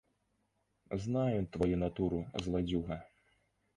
[1.03, 2.97] Знаю тваю натуру, зладзюга!